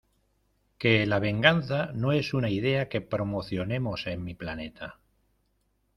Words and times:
Que 0.79 1.05
la 1.05 1.19
venganza 1.19 1.91
no 1.93 2.11
es 2.11 2.33
una 2.33 2.49
idea 2.49 2.89
que 2.89 3.01
promocionemos 3.01 4.07
en 4.07 4.23
mi 4.23 4.33
planeta. 4.33 4.99